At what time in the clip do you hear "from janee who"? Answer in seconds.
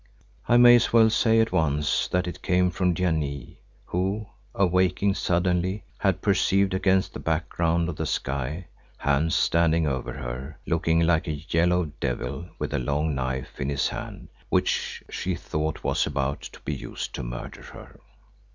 2.71-4.25